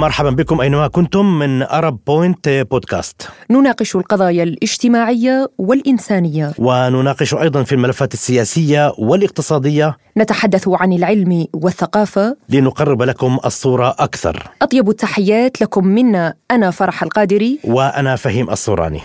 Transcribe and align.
مرحبا 0.00 0.30
بكم 0.30 0.60
أينما 0.60 0.88
كنتم 0.88 1.38
من 1.38 1.62
أرب 1.62 1.98
بوينت 2.06 2.48
بودكاست 2.48 3.28
نناقش 3.50 3.96
القضايا 3.96 4.42
الاجتماعية 4.42 5.50
والإنسانية. 5.58 6.52
ونناقش 6.58 7.34
أيضا 7.34 7.62
في 7.62 7.72
الملفات 7.72 8.14
السياسية 8.14 8.92
والاقتصادية. 8.98 9.96
نتحدث 10.18 10.68
عن 10.68 10.92
العلم 10.92 11.46
والثقافة. 11.54 12.36
لنقرب 12.48 13.02
لكم 13.02 13.38
الصورة 13.44 13.96
أكثر. 13.98 14.42
أطيب 14.62 14.88
التحيات 14.88 15.60
لكم 15.62 15.86
منا 15.86 16.34
أنا 16.50 16.70
فرح 16.70 17.02
القادري. 17.02 17.58
وأنا 17.64 18.16
فهيم 18.16 18.50
الصوراني. 18.50 19.00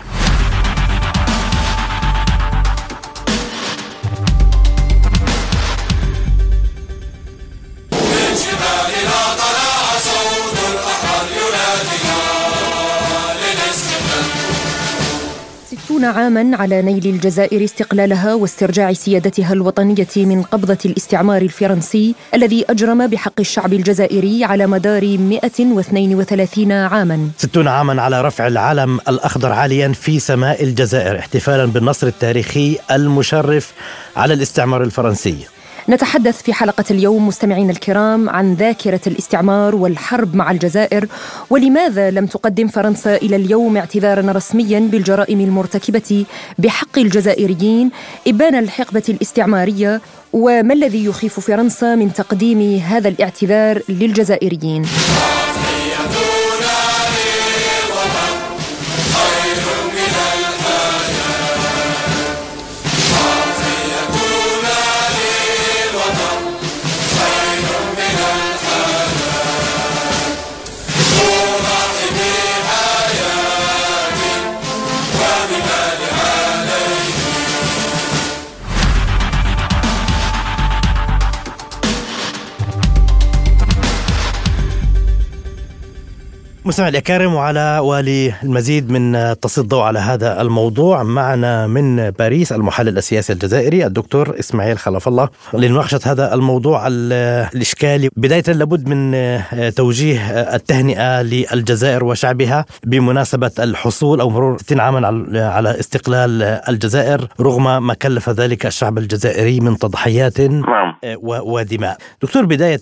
ستون 15.96 16.04
عاما 16.04 16.56
على 16.56 16.82
نيل 16.82 17.06
الجزائر 17.06 17.64
استقلالها 17.64 18.34
واسترجاع 18.34 18.92
سيادتها 18.92 19.52
الوطنية 19.52 20.06
من 20.16 20.42
قبضة 20.42 20.78
الاستعمار 20.84 21.42
الفرنسي 21.42 22.14
الذي 22.34 22.64
أجرم 22.70 23.06
بحق 23.06 23.40
الشعب 23.40 23.72
الجزائري 23.72 24.44
على 24.44 24.66
مدار 24.66 25.18
132 25.18 26.72
عاما. 26.72 27.30
ستون 27.38 27.68
عاما 27.68 28.02
على 28.02 28.22
رفع 28.22 28.46
العلم 28.46 29.00
الأخضر 29.08 29.52
عاليا 29.52 29.92
في 29.92 30.18
سماء 30.18 30.64
الجزائر 30.64 31.18
احتفالا 31.18 31.64
بالنصر 31.64 32.06
التاريخي 32.06 32.78
المشرف 32.90 33.72
على 34.16 34.34
الاستعمار 34.34 34.82
الفرنسي. 34.82 35.55
نتحدث 35.88 36.42
في 36.42 36.52
حلقة 36.52 36.84
اليوم 36.90 37.26
مستمعينا 37.26 37.72
الكرام 37.72 38.30
عن 38.30 38.54
ذاكرة 38.54 39.00
الاستعمار 39.06 39.74
والحرب 39.74 40.36
مع 40.36 40.50
الجزائر 40.50 41.06
ولماذا 41.50 42.10
لم 42.10 42.26
تقدم 42.26 42.68
فرنسا 42.68 43.16
إلى 43.16 43.36
اليوم 43.36 43.76
اعتذارا 43.76 44.32
رسميا 44.32 44.80
بالجرائم 44.80 45.40
المرتكبة 45.40 46.24
بحق 46.58 46.98
الجزائريين 46.98 47.90
إبان 48.28 48.54
الحقبة 48.54 49.02
الاستعمارية؟ 49.08 50.00
وما 50.32 50.74
الذي 50.74 51.04
يخيف 51.04 51.40
فرنسا 51.40 51.94
من 51.94 52.12
تقديم 52.12 52.78
هذا 52.78 53.08
الاعتذار 53.08 53.82
للجزائريين؟ 53.88 54.82
مستمع 86.66 86.88
الأكارم 86.88 87.34
وعلى 87.34 87.78
والي 87.82 88.32
المزيد 88.42 88.90
من 88.90 89.12
تسليط 89.40 89.58
الضوء 89.58 89.82
على 89.82 89.98
هذا 89.98 90.40
الموضوع 90.42 91.02
معنا 91.02 91.66
من 91.66 92.10
باريس 92.10 92.52
المحلل 92.52 92.98
السياسي 92.98 93.32
الجزائري 93.32 93.86
الدكتور 93.86 94.38
إسماعيل 94.38 94.78
خلف 94.78 95.08
الله. 95.08 95.28
لمناقشة 95.54 96.00
هذا 96.04 96.34
الموضوع 96.34 96.86
الإشكالي 96.86 98.08
بداية 98.16 98.42
لابد 98.46 98.88
من 98.88 99.16
توجيه 99.74 100.20
التهنئة 100.54 101.22
للجزائر 101.22 102.04
وشعبها 102.04 102.64
بمناسبة 102.84 103.50
الحصول 103.58 104.20
أو 104.20 104.30
مرور 104.30 104.58
60 104.58 104.80
عاما 104.80 105.26
على 105.34 105.80
استقلال 105.80 106.42
الجزائر 106.42 107.28
رغم 107.40 107.86
ما 107.86 107.94
كلف 107.94 108.30
ذلك 108.30 108.66
الشعب 108.66 108.98
الجزائري 108.98 109.60
من 109.60 109.78
تضحيات 109.78 110.40
نعم. 110.40 110.94
ودماء. 111.22 111.96
دكتور 112.22 112.44
بداية 112.44 112.80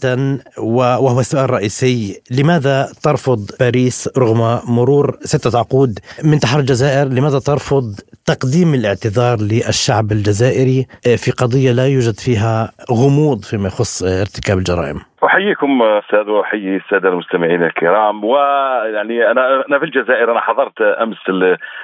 وهو 0.59 1.21
السؤال 1.21 1.45
الرئيسي 1.45 2.21
لماذا 2.31 2.93
ترفض 3.03 3.51
باريس 3.61 3.74
باريس 3.75 4.09
رغم 4.19 4.61
مرور 4.75 5.19
ستة 5.25 5.59
عقود 5.59 5.99
من 6.23 6.41
تحرر 6.41 6.61
الجزائر 6.61 7.09
لماذا 7.09 7.39
ترفض 7.39 8.01
تقديم 8.25 8.75
الاعتذار 8.75 9.41
للشعب 9.41 10.13
الجزائري 10.13 10.87
في 11.17 11.31
قضية 11.31 11.73
لا 11.73 11.87
يوجد 11.87 12.21
فيها 12.21 12.73
غموض 12.91 13.45
فيما 13.45 13.67
يخص 13.69 14.03
ارتكاب 14.03 14.59
الجرائم؟ 14.59 15.01
أحييكم 15.25 15.83
أستاذ 15.83 16.31
وأحيي 16.31 16.77
السادة 16.77 17.09
المستمعين 17.09 17.63
الكرام. 17.63 18.25
ويعني 18.25 19.31
أنا 19.31 19.65
أنا 19.69 19.79
في 19.79 19.85
الجزائر 19.85 20.33
أنا 20.33 20.41
حضرت 20.41 20.81
أمس 20.83 21.17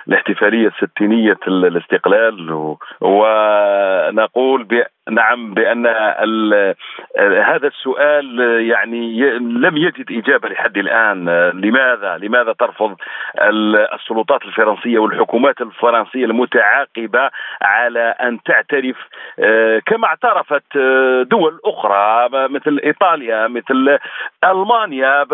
الاحتفالية 0.08 0.68
الستينية 0.68 1.38
الاستقلال. 1.48 2.76
ونقول 3.00 4.84
نعم 5.10 5.54
بأن 5.54 5.86
هذا 7.18 7.66
السؤال 7.66 8.40
يعني 8.70 9.30
لم 9.38 9.76
يجد 9.76 10.12
إجابة 10.12 10.48
لحد 10.48 10.78
الآن. 10.78 11.24
لماذا؟ 11.54 12.18
لماذا 12.18 12.52
ترفض 12.52 12.96
السلطات 13.94 14.42
الفرنسية 14.42 14.98
والحكومات 14.98 15.60
الفرنسية 15.60 16.24
المتعاقبة 16.24 17.30
على 17.62 18.14
أن 18.20 18.42
تعترف؟ 18.42 18.96
كما 19.86 20.06
اعترفت 20.06 20.78
دول 21.30 21.60
أخرى 21.64 22.28
مثل 22.48 22.80
إيطاليا. 22.84 23.29
مثل 23.30 23.98
ألمانيا 24.44 25.26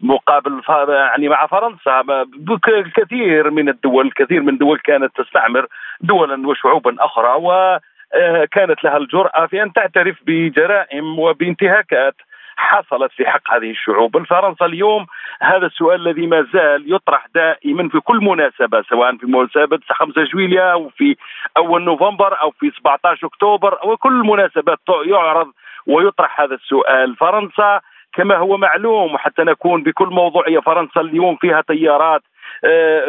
مقابل 0.00 0.62
يعني 0.88 1.28
مع 1.28 1.46
فرنسا 1.46 2.26
الكثير 2.68 3.50
من 3.50 3.68
الدول 3.68 4.06
الكثير 4.06 4.42
من 4.42 4.48
الدول 4.48 4.78
كانت 4.78 5.16
تستعمر 5.16 5.66
دولا 6.00 6.48
وشعوبا 6.48 6.96
أخرى 7.00 7.34
وكانت 7.36 8.84
لها 8.84 8.96
الجرأة 8.96 9.46
في 9.46 9.62
أن 9.62 9.72
تعترف 9.72 10.16
بجرائم 10.26 11.18
وبانتهاكات 11.18 12.14
حصلت 12.56 13.12
في 13.12 13.26
حق 13.26 13.50
هذه 13.50 13.70
الشعوب. 13.70 14.24
فرنسا 14.24 14.66
اليوم 14.66 15.06
هذا 15.40 15.66
السؤال 15.66 16.08
الذي 16.08 16.26
ما 16.26 16.46
زال 16.52 16.94
يطرح 16.94 17.26
دائما 17.34 17.88
في 17.88 18.00
كل 18.00 18.16
مناسبة 18.16 18.82
سواء 18.82 19.16
في 19.16 19.26
مناسبة 19.26 19.80
5 19.90 20.24
جويليا 20.24 20.72
أو 20.72 20.88
في 20.88 21.16
أول 21.56 21.84
نوفمبر 21.84 22.40
أو 22.40 22.50
في 22.50 22.70
17 22.70 23.26
أكتوبر 23.26 23.82
أو 23.82 23.96
كل 23.96 24.12
مناسبات 24.12 24.78
يعرض 25.06 25.52
ويطرح 25.86 26.40
هذا 26.40 26.54
السؤال. 26.54 27.16
فرنسا 27.16 27.80
كما 28.14 28.36
هو 28.36 28.56
معلوم 28.56 29.14
وحتى 29.14 29.42
نكون 29.42 29.82
بكل 29.82 30.06
موضوعية 30.06 30.58
فرنسا 30.58 31.00
اليوم 31.00 31.36
فيها 31.36 31.60
تيارات. 31.60 32.22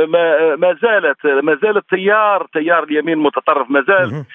ما 0.07 0.55
ما 0.55 0.77
زالت 0.81 1.25
ما 1.25 1.55
زال 1.55 1.77
التيار 1.77 2.47
تيار 2.53 2.83
اليمين 2.83 3.13
المتطرف 3.13 3.69
ما 3.69 3.81
زال 3.81 4.25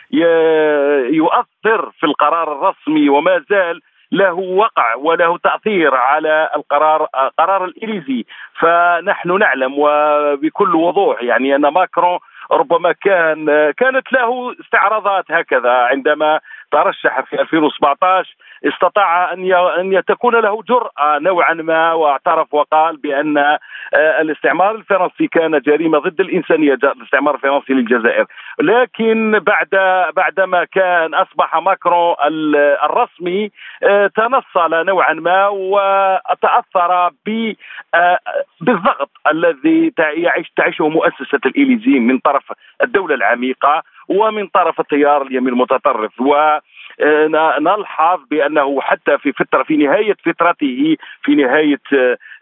يؤثر 1.14 1.90
في 1.90 2.06
القرار 2.06 2.52
الرسمي 2.52 3.08
وما 3.08 3.44
زال 3.50 3.80
له 4.12 4.32
وقع 4.32 4.94
وله 4.94 5.38
تأثير 5.38 5.94
على 5.94 6.50
القرار 6.56 7.06
قرار 7.38 7.64
الإليزي. 7.64 8.24
فنحن 8.60 9.38
نعلم 9.38 9.74
وبكل 9.78 10.74
وضوح 10.74 11.22
يعني 11.22 11.56
أن 11.56 11.68
ماكرون 11.68 12.18
ربما 12.52 12.92
كان 12.92 13.46
كانت 13.70 14.12
له 14.12 14.54
استعراضات 14.60 15.24
هكذا 15.30 15.72
عندما 15.72 16.40
ترشح 16.72 17.20
في 17.20 17.40
2017 17.40 18.34
استطاع 18.64 19.32
أن 19.32 19.52
أن 19.52 20.02
تكون 20.04 20.34
له 20.34 20.62
جرأة 20.62 21.18
نوعا 21.18 21.54
ما 21.54 21.92
واعترف 21.92 22.54
وقال 22.54 22.96
بأن 22.96 23.38
آه، 23.38 23.58
الاستعمار 24.20 24.74
الفرنسي 24.74 25.26
كان 25.26 25.58
جريمة 25.58 25.98
ضد 25.98 26.20
الإنسانية 26.20 26.74
الاستعمار 26.74 27.34
الفرنسي 27.34 27.72
للجزائر. 27.72 28.26
لكن 28.60 29.38
بعد 29.38 29.68
بعدما 30.16 30.64
كان 30.64 31.14
أصبح 31.14 31.56
ماكرون 31.56 32.14
الرسمي 32.84 33.50
آه، 33.82 34.06
تنصل 34.06 34.86
نوعا 34.86 35.12
ما 35.12 35.48
وتأثر 35.48 37.10
آه، 37.94 38.18
بالضغط 38.60 39.10
الذي 39.30 39.92
يعيش 39.98 40.52
تعيشه 40.56 40.88
مؤسسة 40.88 41.40
الإليزي 41.46 41.98
من 41.98 42.18
طرف 42.18 42.52
الدولة 42.82 43.14
العميقة 43.14 43.82
ومن 44.08 44.46
طرف 44.46 44.80
التيار 44.80 45.22
اليمين 45.22 45.48
المتطرف. 45.48 46.20
و 46.20 46.58
نلحظ 47.60 48.20
بأنه 48.30 48.80
حتى 48.80 49.18
في 49.18 49.32
فتره 49.32 49.62
في 49.62 49.76
نهاية 49.76 50.16
فترته 50.24 50.96
في 51.22 51.34
نهاية 51.34 51.80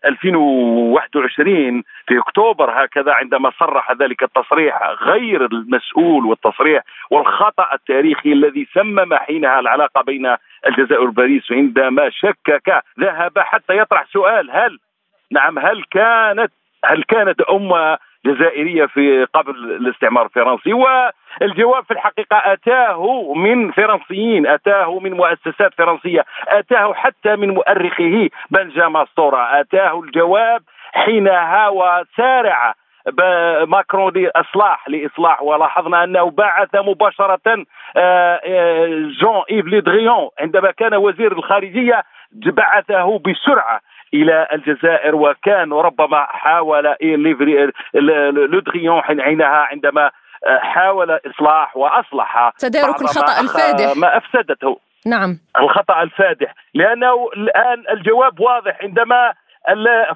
2021 0.04 1.82
في 2.06 2.18
أكتوبر 2.18 2.84
هكذا 2.84 3.12
عندما 3.12 3.50
صرح 3.60 3.92
ذلك 3.92 4.22
التصريح 4.22 4.82
غير 5.02 5.44
المسؤول 5.44 6.26
والتصريح 6.26 6.82
والخطأ 7.10 7.68
التاريخي 7.74 8.32
الذي 8.32 8.68
سمم 8.74 9.14
حينها 9.14 9.60
العلاقة 9.60 10.02
بين 10.02 10.36
الجزائر 10.66 11.08
وباريس 11.08 11.52
عندما 11.52 12.10
شكك 12.10 12.82
ذهب 13.00 13.38
حتى 13.38 13.76
يطرح 13.78 14.06
سؤال 14.12 14.50
هل 14.50 14.78
نعم 15.30 15.58
هل 15.58 15.84
كانت 15.90 16.52
هل 16.84 17.02
كانت 17.02 17.40
أمة 17.40 17.98
جزائرية 18.26 18.86
في 18.86 19.24
قبل 19.34 19.50
الاستعمار 19.50 20.24
الفرنسي 20.24 20.72
و 20.72 20.86
الجواب 21.42 21.84
في 21.84 21.90
الحقيقة 21.90 22.36
أتاه 22.52 23.32
من 23.36 23.70
فرنسيين 23.70 24.46
أتاه 24.46 24.98
من 24.98 25.12
مؤسسات 25.12 25.74
فرنسية 25.78 26.24
أتاه 26.48 26.94
حتى 26.94 27.36
من 27.36 27.50
مؤرخه 27.50 28.28
بنجامين 28.50 29.06
ستورا 29.06 29.60
أتاه 29.60 30.00
الجواب 30.00 30.62
حينها 30.92 31.68
وسارع 31.68 32.74
ماكرون 33.66 34.12
لإصلاح 34.12 34.88
لإصلاح 34.88 35.42
ولاحظنا 35.42 36.04
أنه 36.04 36.30
بعث 36.30 36.74
مباشرة 36.74 37.64
آه، 37.96 38.40
آه، 38.46 38.86
جون 39.20 39.42
إيف 39.50 39.66
لودريان 39.66 40.28
عندما 40.40 40.70
كان 40.70 40.94
وزير 40.94 41.32
الخارجية 41.32 42.04
بعثه 42.32 43.18
بسرعة 43.18 43.80
إلى 44.14 44.48
الجزائر 44.52 45.14
وكان 45.14 45.72
ربما 45.72 46.24
حاول 46.24 46.96
لودريان 48.32 49.02
حينها 49.02 49.66
عندما 49.70 50.10
آه، 50.46 50.58
حاول 50.58 51.10
إصلاح 51.10 51.76
وأصلح 51.76 52.50
تدارك 52.58 53.02
الخطأ 53.02 53.40
الفادح. 53.40 53.96
ما 53.96 54.16
أفسدته. 54.16 54.78
نعم. 55.06 55.38
الخطأ 55.58 56.02
الفادح. 56.02 56.54
لأنه 56.74 57.28
الآن 57.36 57.84
الجواب 57.90 58.40
واضح 58.40 58.78
عندما 58.82 59.32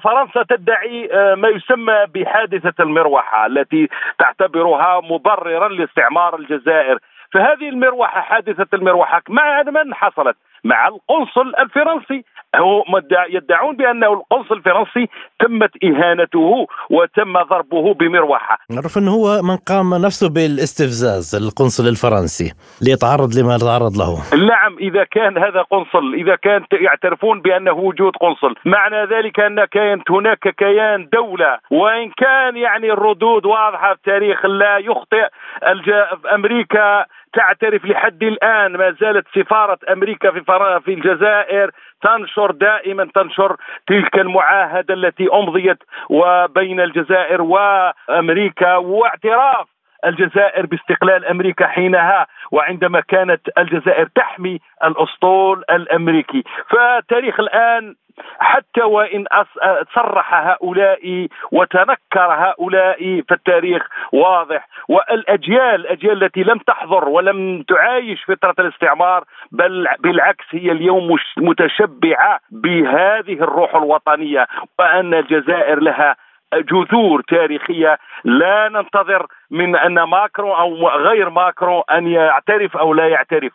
فرنسا 0.03 0.43
تدعي 0.49 1.09
آه، 1.13 1.35
ما 1.35 1.47
يسمى 1.47 2.05
بحادثة 2.15 2.83
المروحة 2.83 3.45
التي 3.45 3.89
تعتبرها 4.19 5.01
مبررا 5.01 5.67
لاستعمار 5.69 6.35
الجزائر. 6.35 6.97
فهذه 7.33 7.69
المروحة 7.69 8.21
حادثة 8.21 8.67
المروحة 8.73 9.21
مع 9.29 9.63
من 9.63 9.93
حصلت؟ 9.93 10.35
مع 10.63 10.87
القنصل 10.87 11.53
الفرنسي. 11.59 12.25
هو 12.55 12.83
يدعون 13.29 13.75
بانه 13.75 14.13
القنصل 14.13 14.55
الفرنسي 14.55 15.09
تمت 15.39 15.71
إهانته 15.83 16.67
وتم 16.89 17.33
ضربه 17.43 17.93
بمروحة. 17.93 18.57
نعرف 18.69 18.97
أنه 18.97 19.11
هو 19.11 19.41
من 19.41 19.57
قام 19.57 19.93
نفسه 20.05 20.29
بالاستفزاز 20.29 21.35
القنصل 21.35 21.87
الفرنسي 21.87 22.53
ليتعرض 22.81 23.29
لما 23.39 23.57
تعرض 23.57 23.93
له. 23.97 24.11
نعم 24.47 24.77
إذا 24.79 25.03
كان 25.03 25.37
هذا 25.37 25.61
قنصل 25.61 26.13
إذا 26.13 26.35
كان 26.35 26.65
يعترفون 26.71 27.41
بأنه 27.41 27.73
وجود 27.73 28.13
قنصل. 28.15 28.55
معنى 28.65 29.05
ذلك 29.05 29.39
أن 29.39 29.65
كانت 29.65 30.11
هناك 30.11 30.47
كيان 30.57 31.09
دولة. 31.13 31.57
وإن 31.71 32.11
كان 32.17 32.57
يعني 32.57 32.91
الردود 32.93 33.45
واضحة 33.45 33.93
في 33.93 33.93
التاريخ 33.93 34.45
لا 34.45 34.77
يخطئ. 34.77 35.27
أمريكا 36.35 37.05
تعترف 37.33 37.85
لحد 37.85 38.23
الآن 38.23 38.71
ما 38.77 38.95
زالت 39.01 39.25
سفارة 39.35 39.77
أمريكا 39.91 40.31
في 40.31 40.41
في 40.85 40.93
الجزائر 40.93 41.71
تنشر 42.03 42.51
دائما 42.51 43.07
تنشر 43.15 43.55
تلك 43.87 44.15
المعاهدة 44.15 44.93
التي 44.93 45.27
أمضيت 45.33 45.77
وبين 46.09 46.79
الجزائر 46.79 47.41
وأمريكا 47.41 48.75
واعتراف 48.75 49.72
الجزائر 50.05 50.65
باستقلال 50.65 51.25
أمريكا 51.25 51.67
حينها 51.67 52.27
وعندما 52.51 52.99
كانت 52.99 53.41
الجزائر 53.57 54.07
تحمي 54.15 54.59
الأسطول 54.83 55.63
الأمريكي. 55.71 56.43
فالتاريخ 56.69 57.39
الآن 57.39 57.95
حتى 58.39 58.83
وإن 58.83 59.25
صرح 59.95 60.33
هؤلاء 60.33 61.27
وتنكر 61.51 61.97
هؤلاء 62.15 63.21
فالتاريخ 63.29 63.87
واضح. 64.13 64.67
والأجيال 64.89 65.93
الاجيال 65.93 66.23
التي 66.23 66.43
لم 66.43 66.57
تحضر 66.57 67.09
ولم 67.09 67.63
تعايش 67.63 68.23
فترة 68.23 68.55
الاستعمار 68.59 69.23
بل 69.51 69.87
بالعكس 69.99 70.45
هي 70.51 70.71
اليوم 70.71 71.17
متشبعة 71.37 72.39
بهذه 72.51 73.33
الروح 73.33 73.75
الوطنية 73.75 74.47
وأن 74.79 75.13
الجزائر 75.13 75.79
لها 75.79 76.15
جذور 76.53 77.21
تاريخية 77.21 77.97
لا 78.23 78.69
ننتظر 78.69 79.27
من 79.51 79.75
أن 79.75 80.03
ماكرون 80.03 80.51
أو 80.51 80.87
غير 80.87 81.29
ماكرون 81.29 81.83
أن 81.91 82.07
يعترف 82.07 82.77
أو 82.77 82.93
لا 82.93 83.07
يعترف. 83.07 83.51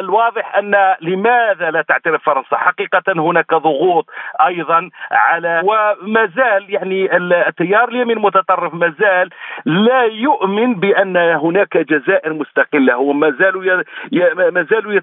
الواضح 0.00 0.56
أن 0.56 0.94
لماذا 1.00 1.70
لا 1.70 1.82
تعترف 1.82 2.22
فرنسا؟ 2.22 2.56
حقيقة 2.56 3.02
هناك 3.08 3.54
ضغوط 3.54 4.10
أيضا 4.46 4.90
على 5.10 5.62
وما 5.64 6.26
زال 6.36 6.64
يعني 6.68 7.16
التيار 7.16 7.88
اليمين 7.88 8.16
المتطرف 8.16 8.74
ما 8.74 8.94
زال 8.98 9.30
لا 9.64 10.02
يؤمن 10.02 10.74
بأن 10.74 11.16
هناك 11.16 11.76
جزائر 11.76 12.32
مستقلة. 12.32 12.94
هو 12.94 13.12
ما 13.12 13.30
زالوا 13.30 13.82
ما 14.50 14.66
زالوا 14.70 15.00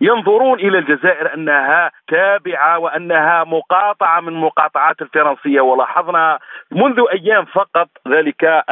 ينظرون 0.00 0.60
إلى 0.60 0.78
الجزائر 0.78 1.34
أنها 1.34 1.90
تابعة 2.08 2.78
وأنها 2.78 3.44
مقاطعة 3.44 4.20
من 4.20 4.32
مقاطعات 4.32 5.02
الفرنسية. 5.02 5.60
ولاحظنا 5.60 6.38
منذ 6.70 7.04
أيام 7.12 7.44
فقط 7.44 7.88
ذلك 8.08 8.64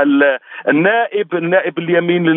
النائب 0.68 1.34
النائب 1.34 1.78
اليمين 1.78 2.28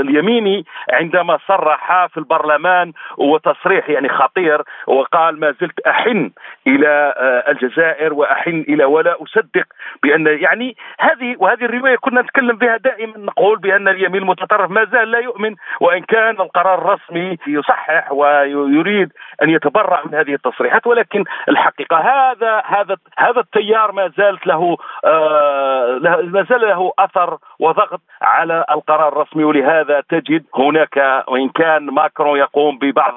اليميني 0.00 0.64
عندما 0.92 1.38
صرح 1.48 2.06
في 2.06 2.16
البرلمان 2.16 2.92
وتصريح 3.18 3.90
يعني 3.90 4.08
خطير 4.08 4.62
وقال 4.86 5.40
ما 5.40 5.54
زلت 5.60 5.80
أحن 5.80 6.30
إلى 6.66 7.14
آه، 7.16 7.50
الجزائر 7.50 8.12
وأحن 8.12 8.64
إلى 8.68 8.84
ولا 8.84 9.16
أصدق 9.22 9.64
بأن 10.02 10.26
يعني 10.26 10.76
هذه 11.00 11.36
وهذه 11.38 11.64
الرواية 11.64 11.96
كنا 11.96 12.20
نتكلم 12.20 12.56
بها 12.56 12.76
دائما 12.76 13.18
نقول 13.18 13.58
بأن 13.58 13.88
اليمين 13.88 14.22
المتطرف 14.22 14.70
ما 14.70 14.84
زال 14.84 15.10
لا 15.10 15.18
يؤمن 15.18 15.54
وإن 15.80 16.02
كان 16.02 16.40
القرار 16.40 16.78
الرسمي 16.78 17.38
يصحح 17.46 18.12
ويريد 18.12 19.12
أن 19.42 19.50
يتبرع 19.50 20.02
من 20.04 20.14
هذه 20.14 20.34
التصريحات 20.34 20.86
ولكن 20.86 21.24
الحقيقة 21.48 21.96
هذا 21.96 22.62
هذا 22.66 22.96
هذا 23.18 23.40
التيار 23.40 23.92
ما 23.92 24.10
زالت 24.18 24.46
له 24.46 24.76
آه 25.04 25.98
ما 26.24 26.46
زال 26.50 26.60
له 26.60 26.92
أثر 26.98 27.38
وضغط 27.58 28.00
على 28.22 28.64
القرار 28.70 29.08
الرسمي 29.08 29.44
ولهذا 29.44 30.02
تجد 30.10 30.44
هناك 30.54 31.24
وإن 31.28 31.48
كان 31.48 31.82
ماكرون 31.86 32.38
يقوم 32.38 32.78
ببعض 32.78 33.14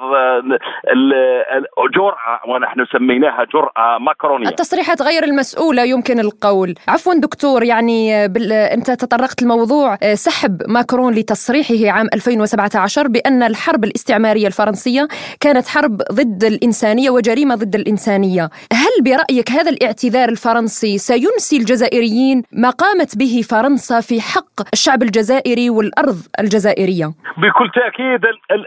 الجرأة 1.84 2.40
ونحن 2.48 2.84
سميناها 2.92 3.44
جرأة 3.44 3.98
ماكرونية. 3.98 4.48
التصريحات 4.48 5.02
غير 5.02 5.24
المسؤولة 5.24 5.82
يمكن 5.84 6.20
القول. 6.20 6.74
عفوا 6.88 7.14
دكتور 7.14 7.62
يعني 7.62 8.28
بال... 8.28 8.52
أنت 8.52 8.90
تطرقت 8.90 9.42
الموضوع 9.42 9.98
آه، 10.02 10.14
سحب 10.14 10.62
ماكرون 10.68 11.14
لتصريحه 11.14 11.98
عام 11.98 12.06
2017 12.14 13.08
بأن 13.08 13.42
الحرب 13.42 13.84
الاستعمارية 13.84 14.46
الفرنسية 14.46 15.08
كانت 15.40 15.68
حرب 15.68 15.96
ضد 15.96 16.44
الإنسانية 16.44 17.10
وجريمة 17.10 17.54
ضد 17.54 17.74
الإنسانية. 17.74 18.50
هل 18.72 19.04
برأيك 19.04 19.50
هذا 19.50 19.70
الاعتذار 19.70 20.28
الفرنسي 20.28 20.98
سينسي 20.98 21.56
الجزائريين 21.56 22.42
ما 22.52 22.70
قامت 22.70 23.18
به 23.18 23.42
فرنسا؟ 23.50 23.71
في 23.76 24.20
حق 24.20 24.68
الشعب 24.72 25.02
الجزائري 25.02 25.70
والأرض 25.70 26.18
الجزائرية. 26.40 27.06
بكل 27.36 27.70
تأكيد 27.74 28.20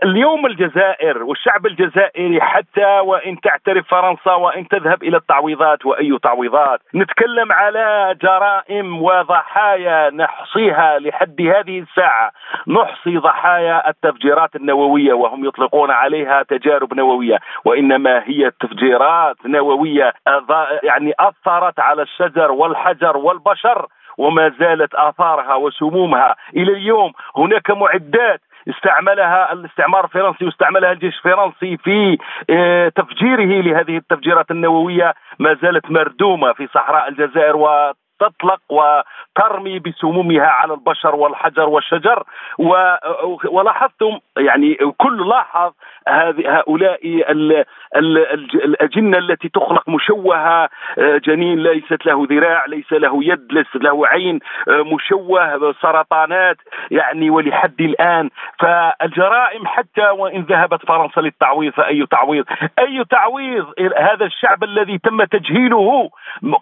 اليوم 0.03 0.45
الجزائر 0.45 1.23
والشعب 1.23 1.65
الجزائري 1.65 2.41
حتى 2.41 2.99
وإن 2.99 3.41
تعترف 3.41 3.87
فرنسا 3.87 4.33
وإن 4.33 4.67
تذهب 4.67 5.03
إلى 5.03 5.17
التعويضات 5.17 5.85
وأي 5.85 6.17
تعويضات. 6.23 6.79
نتكلم 6.95 7.51
على 7.51 8.15
جرائم 8.21 9.01
وضحايا 9.01 10.09
نحصيها 10.09 10.99
لحد 10.99 11.41
هذه 11.41 11.79
الساعة. 11.79 12.31
نحصي 12.67 13.17
ضحايا 13.17 13.89
التفجيرات 13.89 14.55
النووية 14.55 15.13
وهم 15.13 15.45
يطلقون 15.45 15.91
عليها 15.91 16.43
تجارب 16.43 16.93
نووية. 16.93 17.37
وإنما 17.65 18.23
هي 18.25 18.51
تفجيرات 18.59 19.35
نووية 19.45 20.13
يعني 20.83 21.13
أثرت 21.19 21.79
على 21.79 22.01
الشجر 22.01 22.51
والحجر 22.51 23.17
والبشر. 23.17 23.87
وما 24.17 24.51
زالت 24.59 24.95
آثارها 24.95 25.55
وسمومها. 25.55 26.35
إلى 26.55 26.71
اليوم 26.73 27.11
هناك 27.37 27.71
معدات 27.71 28.41
استعملها 28.69 29.53
الاستعمار 29.53 30.05
الفرنسي 30.05 30.45
واستعملها 30.45 30.91
الجيش 30.91 31.15
الفرنسي 31.17 31.77
في 31.77 32.17
آه، 32.49 32.89
تفجيره 32.89 33.61
لهذه 33.61 33.97
التفجيرات 33.97 34.51
النووية. 34.51 35.13
ما 35.39 35.53
زالت 35.61 35.91
مردومة 35.91 36.53
في 36.53 36.67
صحراء 36.67 37.07
الجزائر 37.09 37.55
تطلق 38.19 38.61
وترمي 38.69 39.79
بسمومها 39.79 40.47
على 40.47 40.73
البشر 40.73 41.15
والحجر 41.15 41.69
والشجر. 41.69 42.23
ولاحظتم 43.49 44.19
يعني 44.37 44.77
كل 44.97 45.29
لاحظ 45.29 45.71
هؤلاء 46.07 46.99
الأجنة 48.65 49.17
التي 49.17 49.49
تخلق 49.49 49.89
مشوهة 49.89 50.69
آه، 50.97 51.17
جنين 51.17 51.63
ليست 51.63 52.05
له 52.05 52.27
ذراع 52.29 52.65
ليس 52.65 52.93
له 52.93 53.23
يد 53.23 53.51
ليس 53.51 53.75
له 53.75 54.07
عين 54.07 54.39
آه، 54.67 54.81
مشوه 54.81 55.73
سرطانات 55.81 56.57
يعني 56.91 57.29
ولحد 57.29 57.81
الآن. 57.81 58.29
فالجرائم 58.59 59.67
حتى 59.67 60.09
وإن 60.09 60.41
ذهبت 60.41 60.85
فرنسا 60.85 61.19
للتعويض 61.21 61.73
فأي 61.73 62.05
تعويض؟ 62.05 62.45
أي 62.79 63.03
تعويض؟ 63.09 63.65
هذا 63.97 64.25
الشعب 64.25 64.63
الذي 64.63 64.97
تم 64.97 65.23
تجهيله 65.23 66.09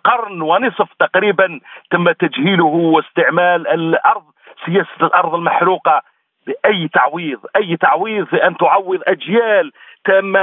قرن 0.03 0.41
ونصف 0.41 0.89
تقريبا 0.99 1.42
تم 1.91 2.11
تجهيله 2.11 2.65
واستعمال 2.65 3.67
الأرض 3.67 4.23
سياسة 4.65 5.05
الأرض 5.07 5.35
المحروقة 5.35 6.01
بأي 6.47 6.87
تعويض 6.87 7.39
أي 7.55 7.77
تعويض 7.77 8.25
في 8.25 8.47
ان 8.47 8.57
تعوض 8.57 8.99
أجيال 9.07 9.71
تم 10.05 10.33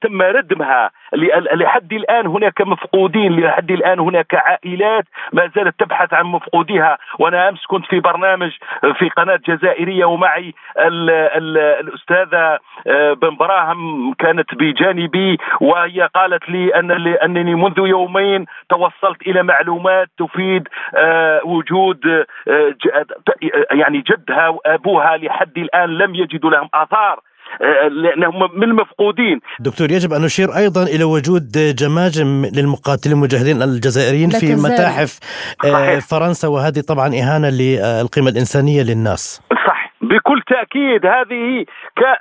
تم 0.00 0.22
ردمها. 0.22 0.90
لحد 1.52 1.92
الآن 1.92 2.26
هناك 2.26 2.60
مفقودين 2.60 3.40
لحد 3.40 3.70
الآن 3.70 4.00
هناك 4.00 4.34
عائلات 4.34 5.04
ما 5.32 5.50
زالت 5.56 5.80
تبحث 5.80 6.14
عن 6.14 6.24
مفقوديها. 6.26 6.98
وأنا 7.18 7.48
أمس 7.48 7.66
كنت 7.66 7.86
في 7.86 8.00
برنامج 8.00 8.50
في 8.98 9.08
قناة 9.08 9.40
جزائرية 9.48 10.04
ومعي 10.04 10.54
ال 10.78 11.10
ال 11.10 11.58
الأستاذة 11.58 12.58
آه، 12.86 13.12
بن 13.12 13.36
براهم 13.36 14.12
كانت 14.14 14.54
بجانبي 14.54 15.38
وهي 15.60 16.08
قالت 16.14 16.48
لي 16.48 16.74
ان 16.74 16.90
انني 16.90 17.54
منذ 17.54 17.78
يومين 17.78 18.46
توصلت 18.68 19.26
إلى 19.26 19.42
معلومات 19.42 20.08
تفيد 20.18 20.68
آه، 20.96 21.40
وجود 21.44 22.06
آه، 22.48 22.74
يعني 23.70 23.98
جدها 23.98 24.48
وأبوها 24.48 25.16
لحد 25.16 25.58
الآن 25.58 25.88
لم 25.88 26.14
يجدوا 26.14 26.50
لهم 26.50 26.68
آثار. 26.74 27.20
لانهم 27.90 28.50
من 28.54 28.62
المفقودين. 28.62 29.40
دكتور 29.60 29.90
يجب 29.90 30.12
أن 30.12 30.22
نشير 30.22 30.48
أيضا 30.56 30.82
إلى 30.82 31.04
وجود 31.04 31.52
جماجم 31.54 32.28
للمقاتلين 32.56 33.16
المجاهدين 33.16 33.62
الجزائريين 33.62 34.30
في 34.30 34.54
متاحف 34.54 35.10
صحيح. 35.62 35.98
فرنسا 36.10 36.48
وهذه 36.48 36.80
طبعا 36.88 37.06
إهانة 37.06 37.48
للقيمة 37.48 38.28
الإنسانية 38.28 38.82
للناس. 38.82 39.42
صح. 39.66 39.92
بكل 40.00 40.42
تأكيد 40.48 41.06
هذه 41.06 41.64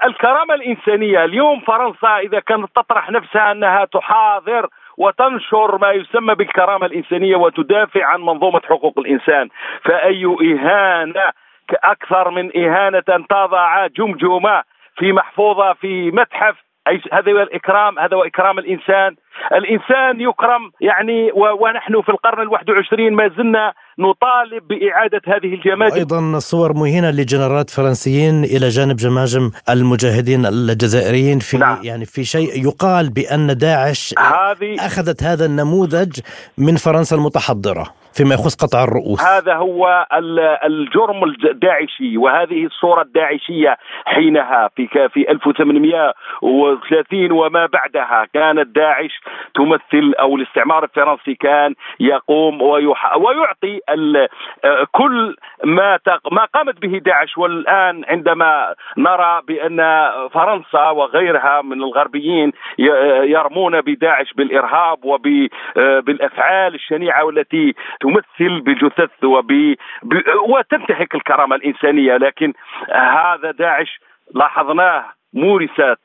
الكرامه 0.08 0.54
الإنسانية. 0.54 1.26
اليوم 1.26 1.60
فرنسا 1.68 2.18
إذا 2.28 2.40
كانت 2.40 2.70
تطرح 2.76 3.10
نفسها 3.10 3.52
أنها 3.52 3.86
تحاضر 3.86 4.68
وتنشر 4.98 5.78
ما 5.78 5.92
يسمى 5.92 6.36
بالكرامة 6.36 6.86
الإنسانية 6.86 7.36
وتدافع 7.36 8.06
عن 8.06 8.22
منظومة 8.22 8.62
حقوق 8.70 9.00
الإنسان 9.00 9.50
فأي 9.86 10.26
إهانة 10.26 11.26
أكثر 11.84 12.30
من 12.30 12.58
إهانة 12.58 13.26
تضع 13.30 13.88
جمجمة 13.88 14.64
في 14.98 15.12
محفوظة 15.12 15.74
في 15.74 16.12
متحف. 16.12 16.56
هذا 17.14 17.32
هو 17.32 17.42
الإكرام 17.42 18.00
هذا 18.00 18.18
هو 18.18 18.24
إكرام 18.24 18.60
الإنسان. 18.60 19.16
الإنسان 19.52 20.22
يكرم 20.22 20.72
يعني 20.82 21.32
ونحن 21.32 22.02
في 22.02 22.10
القرن 22.10 22.42
الواحد 22.42 22.70
وعشرين 22.70 23.14
ما 23.14 23.28
زلنا 23.38 23.74
نطالب 24.00 24.68
بإعادة 24.68 25.22
هذه 25.28 25.54
الجماجم. 25.54 25.96
أيضا 25.96 26.40
صور 26.40 26.74
مهينة 26.74 27.10
لجنرالات 27.12 27.70
فرنسيين 27.70 28.44
إلى 28.44 28.68
جانب 28.70 28.96
جماجم 28.96 29.52
المجاهدين 29.70 30.46
الجزائريين. 30.46 31.40
في 31.40 31.58
نعم. 31.58 31.78
يعني 31.84 32.06
في 32.06 32.24
شيء 32.24 32.64
يقال 32.68 33.10
بأن 33.10 33.58
داعش 33.58 34.14
هذه 34.20 34.76
أخذت 34.80 35.24
هذا 35.24 35.46
النموذج 35.46 36.20
من 36.58 36.76
فرنسا 36.76 37.16
المتحضرة. 37.16 38.05
فيما 38.18 38.34
يخص 38.34 38.56
قطع 38.56 38.84
الرؤوس. 38.84 39.26
هذا 39.26 39.56
هو 39.56 40.08
الجرم 40.64 41.24
الداعشي 41.24 42.18
وهذه 42.18 42.66
الصورة 42.66 43.02
الداعشية 43.02 43.78
حينها 44.06 44.70
في 44.76 45.10
في 45.14 45.32
1830 45.32 47.32
وما 47.32 47.66
بعدها. 47.66 48.28
كانت 48.34 48.76
داعش 48.76 49.22
تمثل 49.56 50.14
أو 50.20 50.36
الاستعمار 50.36 50.84
الفرنسي 50.84 51.36
كان 51.36 51.74
يقوم 52.00 52.62
ويعطي 52.62 53.80
كل 54.92 55.36
ما 55.64 56.00
ما 56.32 56.46
قامت 56.46 56.82
به 56.82 56.98
داعش. 56.98 57.38
والآن 57.38 58.04
عندما 58.08 58.76
نرى 58.98 59.42
بأن 59.48 60.10
فرنسا 60.34 60.90
وغيرها 60.90 61.62
من 61.62 61.84
الغربيين 61.84 62.52
يرمون 63.24 63.82
بداعش 63.82 64.34
بالإرهاب 64.34 65.06
وبالأفعال 65.06 66.76
الشنيعة 66.76 67.26
والتي 67.26 67.76
تمثل 68.06 68.62
بجثث 68.62 69.24
وب... 69.24 69.48
ب... 70.04 70.22
وتنتهك 70.50 71.16
الكرامة 71.16 71.56
الإنسانية 71.56 72.18
لكن 72.18 72.54
هذا 72.92 73.52
داعش 73.52 74.00
لاحظناه 74.36 75.06
مورست 75.34 76.00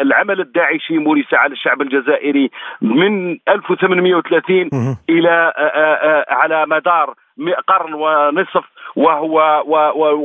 العمل 0.00 0.40
الداعشي 0.40 0.98
مورس 0.98 1.34
على 1.34 1.52
الشعب 1.52 1.82
الجزائري 1.82 2.50
من 2.82 3.38
1830 3.48 4.96
إلى 5.10 5.52
على 6.28 6.66
مدار 6.66 7.14
قرن 7.68 7.94
ونصف 7.94 8.64
وهو 8.96 9.62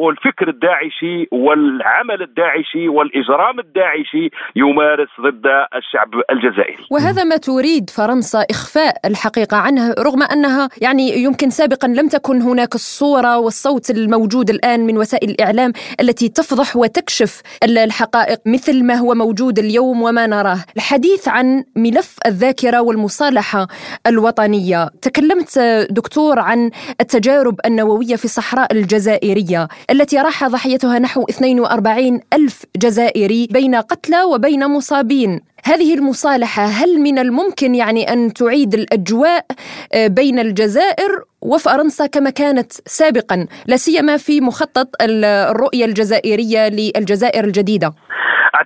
والفكر 0.05 0.49
الداعشي 0.49 1.27
والعمل 1.31 2.21
الداعشي 2.21 2.89
والإجرام 2.89 3.59
الداعشي 3.59 4.29
يمارس 4.55 5.09
ضد 5.21 5.45
الشعب 5.75 6.09
الجزائري. 6.31 6.85
وهذا 6.91 7.23
ما 7.23 7.37
تريد 7.37 7.89
فرنسا 7.89 8.45
إخفاء 8.49 8.95
الحقيقة 9.05 9.57
عنها 9.57 9.95
رغم 9.99 10.23
أنها 10.23 10.69
يعني 10.81 11.23
يمكن 11.23 11.49
سابقا 11.49 11.87
لم 11.87 12.07
تكن 12.07 12.41
هناك 12.41 12.75
الصورة 12.75 13.37
والصوت 13.37 13.89
الموجود 13.89 14.49
الآن 14.49 14.85
من 14.85 14.97
وسائل 14.97 15.29
الإعلام 15.29 15.73
التي 15.99 16.29
تفضح 16.29 16.75
وتكشف 16.75 17.41
الحقائق 17.63 18.39
مثل 18.45 18.83
ما 18.83 18.95
هو 18.95 19.13
موجود 19.13 19.59
اليوم 19.59 20.01
وما 20.01 20.27
نراه. 20.27 20.59
الحديث 20.75 21.27
عن 21.27 21.63
ملف 21.75 22.17
الذاكرة 22.25 22.81
والمصالحة 22.81 23.67
الوطنية، 24.07 24.89
تكلمت 25.01 25.59
دكتور 25.89 26.39
عن 26.39 26.71
التجارب 27.01 27.59
النووية 27.65 28.15
في 28.15 28.25
الصحراء 28.25 28.47
الصحراء 28.47 28.73
الجزائرية 28.73 29.67
التي 29.91 30.17
راح 30.17 30.47
ضحيتها 30.47 30.99
نحو 30.99 31.25
42 31.29 32.19
ألف 32.33 32.63
جزائري 32.77 33.47
بين 33.51 33.75
قتلى 33.75 34.23
وبين 34.23 34.67
مصابين. 34.67 35.41
هذه 35.63 35.93
المصالحة 35.93 36.65
هل 36.65 36.99
من 36.99 37.19
الممكن 37.19 37.75
يعني 37.75 38.13
أن 38.13 38.33
تعيد 38.33 38.73
الأجواء 38.73 39.45
آه، 39.93 40.07
بين 40.07 40.39
الجزائر 40.39 41.23
وفرنسا 41.41 42.05
كما 42.05 42.29
كانت 42.29 42.71
سابقا 42.85 43.47
لا 43.65 43.77
سيما 43.77 44.17
في 44.17 44.41
مخطط 44.41 44.89
الرؤية 45.01 45.85
الجزائرية 45.85 46.67
للجزائر 46.67 47.43
الجديدة؟ 47.43 47.93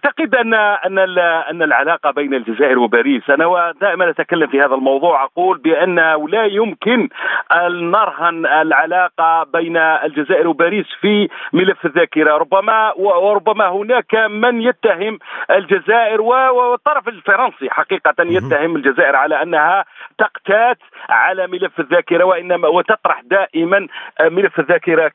أعتقد 0.06 0.36
ان 0.36 0.54
أن 0.54 1.00
أن 1.50 1.62
العلاقة 1.62 2.12
بين 2.12 2.34
الجزائر 2.34 2.80
وباريس 2.80 3.30
أنا 3.30 3.74
دائما 3.82 4.10
أتكلم 4.10 4.48
في 4.48 4.62
هذا 4.62 4.76
الموضوع 4.76 5.24
أقول 5.24 5.58
بانه 5.58 6.30
لا 6.30 6.46
يمكن 6.46 7.10
أن 7.52 7.92
نرهن 7.92 8.46
العلاقة 8.46 9.44
بين 9.54 9.78
الجزائر 9.78 10.48
وباريس 10.48 10.86
في 11.02 11.30
ملف 11.54 11.86
الذاكرة. 11.86 12.38
ربما 12.38 12.94
وربما 12.96 13.68
هناك 13.68 14.16
من 14.16 14.62
يتهم 14.62 15.20
الجزائر 15.52 16.22
والطرف 16.22 17.08
الفرنسي 17.08 17.70
حقيقة 17.70 18.16
يتهم 18.20 18.76
الجزائر 18.76 19.16
على 19.16 19.44
أنها 19.44 19.86
تقتات 20.18 20.78
على 21.10 21.48
ملف 21.48 21.80
الذاكرة 21.80 22.24
وانما 22.24 22.68
وتطرح 22.68 23.22
دائما 23.22 23.88
ملف 24.22 24.60
الذاكرة 24.60 25.12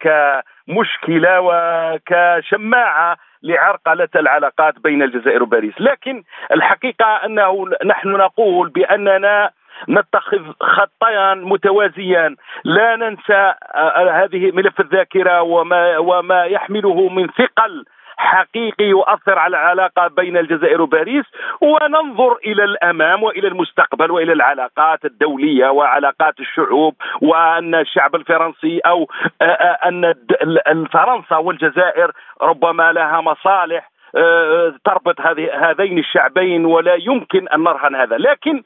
كمشكله 0.66 1.40
وكشماعة 1.40 3.16
لعرقلة 3.42 4.08
العلاقات 4.16 4.78
بين 4.78 5.02
الجزائر 5.02 5.42
وباريس. 5.42 5.74
لكن 5.80 6.22
الحقيقة 6.52 7.06
أنه 7.24 7.66
نحن 7.84 8.08
نقول 8.08 8.68
بأننا 8.68 9.50
نتخذ 9.88 10.52
خطيان 10.60 11.42
متوازيان 11.42 12.36
لا 12.64 12.96
ننسى 12.96 13.54
آه، 13.74 14.24
هذه 14.24 14.50
ملف 14.52 14.80
الذاكرة 14.80 15.42
وما 15.42 15.98
وما 15.98 16.44
يحمله 16.44 17.08
من 17.08 17.26
ثقل 17.26 17.84
حقيقي 18.16 18.84
يؤثر 18.84 19.38
على 19.38 19.56
العلاقة 19.56 20.08
بين 20.08 20.36
الجزائر 20.36 20.82
وباريس 20.82 21.24
وننظر 21.60 22.36
إلى 22.46 22.64
الأمام 22.64 23.22
وإلى 23.22 23.48
المستقبل 23.48 24.10
وإلى 24.10 24.32
العلاقات 24.32 25.04
الدولية 25.04 25.68
وعلاقات 25.68 26.40
الشعوب 26.40 26.94
وأن 27.22 27.74
الشعب 27.74 28.14
الفرنسي 28.14 28.80
أو 28.86 29.08
أن 30.66 30.86
فرنسا 30.92 31.36
والجزائر 31.36 32.12
ربما 32.42 32.92
لها 32.92 33.20
مصالح 33.20 33.90
تربط 34.84 35.20
هذه 35.20 35.70
هذين 35.70 35.98
الشعبين 35.98 36.64
ولا 36.64 36.94
يمكن 36.94 37.48
أن 37.48 37.62
نرهن 37.62 37.94
هذا. 37.94 38.16
لكن 38.16 38.62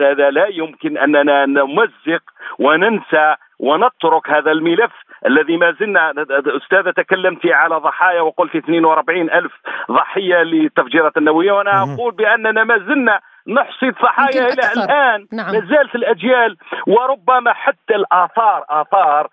هذا 0.00 0.30
لا 0.30 0.46
يمكن 0.46 0.98
أننا 0.98 1.46
نمزق 1.46 2.22
وننسى 2.58 3.34
ونترك 3.58 4.30
هذا 4.30 4.50
الملف 4.52 4.92
الذي 5.26 5.56
ما 5.56 5.76
زلنا 5.80 6.14
أستاذة 6.30 6.90
تكلمت 6.90 7.46
على 7.46 7.76
ضحايا 7.76 8.20
وقلت 8.20 8.56
42 8.56 9.30
ألف 9.30 9.52
ضحية 9.90 10.42
للتفجيرات 10.42 11.16
النووية 11.16 11.52
وأنا 11.52 11.82
أقول 11.82 12.14
بأننا 12.14 12.64
ما 12.64 12.78
زلنا 12.78 13.20
نحصي 13.48 13.86
الضحايا 13.86 14.52
إلى 14.52 14.72
الآن. 14.76 15.26
نعم. 15.32 15.52
لازالت 15.54 15.94
الأجيال 15.94 16.56
وربما 16.86 17.52
حتى 17.52 17.94
الآثار 17.94 18.64
آثار 18.70 19.24
آه، 19.24 19.28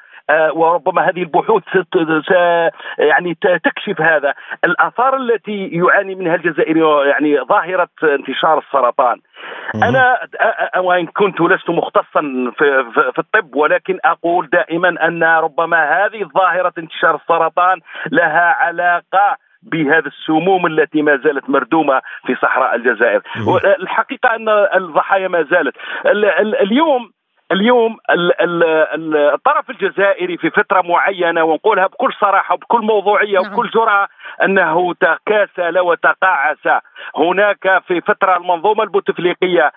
وربما 0.53 1.09
هذه 1.09 1.21
البحوث 1.21 1.63
يعني 2.97 3.37
تكشف 3.41 4.01
هذا. 4.01 4.33
الآثار 4.63 5.17
التي 5.17 5.67
يعاني 5.67 6.15
منها 6.15 6.35
الجزائر 6.35 6.77
يعني 7.05 7.39
ظاهرة 7.39 7.89
انتشار 8.03 8.57
السرطان. 8.57 9.17
أنا 9.75 10.17
وإن 10.77 11.05
كنت 11.05 11.41
لست 11.41 11.69
مختصا 11.69 12.21
في, 12.57 12.85
في 13.13 13.19
الطب 13.19 13.55
ولكن 13.55 13.99
أقول 14.05 14.49
دائما 14.49 15.07
أن 15.07 15.23
ربما 15.23 16.05
هذه 16.05 16.23
ظاهرة 16.23 16.73
انتشار 16.77 17.15
السرطان 17.15 17.79
لها 18.11 18.55
علاقة 18.59 19.37
بهذه 19.63 20.05
السموم 20.05 20.65
التي 20.65 21.01
ما 21.01 21.17
زالت 21.17 21.49
مردومة 21.49 22.01
في 22.25 22.35
صحراء 22.35 22.75
الجزائر. 22.75 23.21
الحقيقة 23.79 24.35
أن 24.35 24.49
الضحايا 24.49 25.27
ما 25.27 25.43
زالت. 25.43 25.75
اليوم 26.61 27.14
اليوم 27.51 27.97
الطرف 29.33 29.69
الجزائري 29.69 30.37
في 30.37 30.49
فترة 30.49 30.81
معينة 30.81 31.43
ونقولها 31.43 31.87
بكل 31.87 32.13
صراحة 32.21 32.53
وبكل 32.53 32.81
موضوعية 32.81 33.39
نعم. 33.39 33.51
وبكل 33.53 33.69
جرأة 33.69 34.07
أنه 34.43 34.93
تكاسل 34.93 35.79
وتقاعس 35.79 36.67
هناك 37.17 37.83
في 37.87 38.01
فترة 38.01 38.37
المنظومة 38.37 38.83
البوتفليقية 38.83 39.71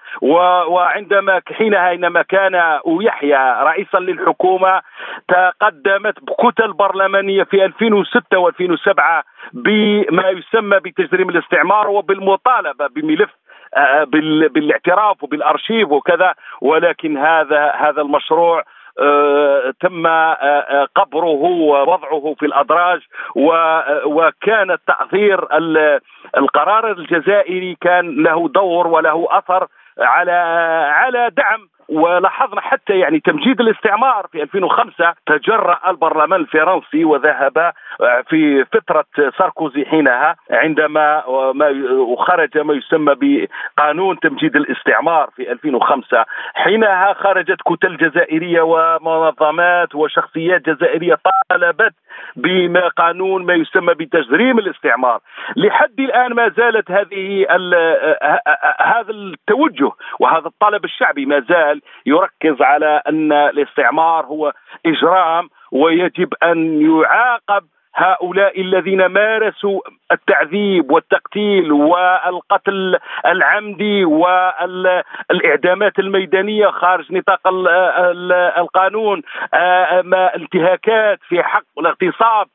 وعندما 0.69 1.41
حينها 1.53 1.89
حينما 1.89 2.23
كان 2.23 2.79
يحيى 2.87 3.63
رئيسا 3.63 3.99
للحكومة 3.99 4.83
تقدمت 5.29 6.15
بكتل 6.23 6.73
برلمانية 6.73 7.43
في 7.43 7.65
2006 7.65 8.51
و2007 8.51 9.25
بما 9.53 10.29
يسمى 10.29 10.79
بتجريم 10.79 11.29
الاستعمار 11.31 11.89
وبالمطالبة 11.89 12.87
بملف 12.87 13.31
بالاعتراف 14.49 15.23
وبالارشيف 15.23 15.91
وكذا 15.91 16.35
ولكن 16.61 17.17
هذا 17.17 17.73
هذا 17.75 18.03
المشروع 18.03 18.65
آه، 19.01 19.75
تم 19.81 20.07
آه، 20.07 20.89
قبره 20.95 21.43
ووضعه 21.45 22.35
في 22.39 22.47
الأدراج 22.47 23.01
وكان 24.07 24.71
التأثير 24.71 25.49
القرار 26.37 26.93
الجزائري 26.93 27.77
كان 27.81 28.23
له 28.23 28.49
دور 28.49 28.87
وله 28.87 29.29
أثر 29.31 29.67
على 29.99 30.33
على 30.93 31.31
دعم 31.37 31.69
ولاحظنا 31.89 32.61
حتى 32.61 32.99
يعني 32.99 33.21
تمجيد 33.21 33.61
الاستعمار 33.61 34.27
في 34.33 34.43
2005 34.43 35.15
تجرأ 35.27 35.91
البرلمان 35.91 36.41
الفرنسي 36.41 37.05
وذهب 37.05 37.59
آه، 37.59 38.25
في 38.29 38.65
فترة 38.65 39.05
ساركوزي 39.39 39.85
حينها 39.85 40.37
عندما 40.51 41.23
خرج 42.19 42.59
ما 42.59 42.75
يسمى 42.75 43.15
بقانون 43.21 44.21
تمجيد 44.21 44.57
الاستعمار 44.57 45.31
في 45.37 45.53
2005 45.53 46.25
حينها 46.55 47.13
خرجت 47.13 47.59
كتل 47.67 47.97
جزائرية 47.97 48.63
ومنظمات 48.63 49.95
وشخصيات 49.95 50.69
جزائرية 50.69 51.19
طالبت 51.51 51.95
بما 52.37 52.89
قانون 52.89 53.47
ما 53.47 53.55
يسمى 53.55 53.95
بتجريم 53.95 54.59
الاستعمار. 54.59 55.21
لحد 55.57 56.01
الآن 56.01 56.33
ما 56.33 56.49
زالت 56.49 56.91
هذه 56.91 57.47
آه، 57.51 58.19
آه، 58.23 58.77
هذا 58.83 59.11
التوجه 59.11 59.91
وهذا 60.21 60.47
الطلب 60.47 60.85
الشعبي 60.85 61.27
ما 61.27 61.41
زال 61.41 61.78
يركز 62.07 62.63
على 62.63 63.03
أن 63.09 63.33
الاستعمار 63.33 64.25
هو 64.27 64.53
إجرام 64.87 65.49
ويجب 65.73 66.35
أن 66.43 66.83
يعاقب 66.83 67.65
هؤلاء 67.99 68.61
الذين 68.61 69.07
مارسوا 69.07 69.81
التعذيب 70.13 70.91
والتقتيل 70.91 71.73
والقتل 71.73 72.99
العمدي 73.27 74.05
والإعدامات 74.05 75.99
الميدانية 75.99 76.67
خارج 76.67 77.13
نطاق 77.13 77.41
القانون 78.59 79.23
الانتهاكات 79.55 81.19
في 81.29 81.43
حق 81.43 81.63
الاغتصاب 81.79 82.47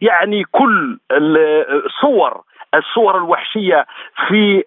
يعني 0.00 0.44
كل 0.52 0.98
الصور 1.12 2.42
الصور 2.74 3.16
الوحشية 3.16 3.86
في 4.28 4.64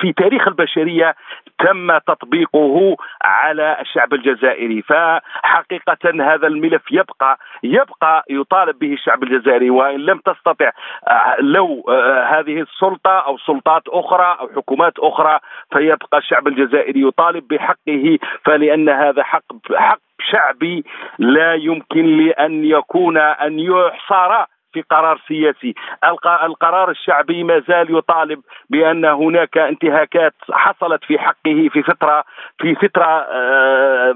في 0.00 0.12
تاريخ 0.12 0.48
البشرية 0.48 1.14
تم 1.62 1.98
تطبيقه 1.98 2.96
على 3.22 3.76
الشعب 3.80 4.14
الجزائري. 4.14 4.82
فحقيقة 4.82 6.32
هذا 6.32 6.46
الملف 6.46 6.82
يبقى 6.90 7.38
يبقى 7.62 8.24
يطالب 8.30 8.78
به 8.78 8.92
الشعب 8.92 9.22
الجزائري 9.22 9.70
وإن 9.70 10.00
لم 10.00 10.18
تستطع 10.18 10.70
آه، 11.08 11.36
لو 11.40 11.84
آه، 11.88 12.24
هذه 12.24 12.60
السلطة 12.60 13.10
أو 13.10 13.38
سلطات 13.38 13.82
أخرى 13.88 14.36
أو 14.40 14.48
حكومات 14.56 14.98
أخرى 14.98 15.38
فيبقى 15.72 16.18
الشعب 16.18 16.48
الجزائري 16.48 17.02
يطالب 17.02 17.48
بحقه. 17.48 18.18
فلأن 18.44 18.88
هذا 18.88 19.22
حق 19.22 19.42
حق 19.74 19.98
شعبي 20.30 20.84
لا 21.18 21.54
يمكن 21.54 22.16
لأن 22.16 22.64
يكون 22.64 23.18
أن 23.18 23.58
يحصر 23.58 24.44
في 24.72 24.82
قرار 24.82 25.20
سياسي. 25.28 25.74
القرار 26.44 26.90
الشعبي 26.90 27.44
ما 27.44 27.62
زال 27.68 27.96
يطالب 27.98 28.40
بأن 28.70 29.04
هناك 29.04 29.58
انتهاكات 29.58 30.34
حصلت 30.50 31.04
في 31.04 31.18
حقه 31.18 31.68
في 31.72 31.82
فتره 31.82 32.24
في 32.58 32.74
فتره 32.74 33.04
آه، 33.04 34.14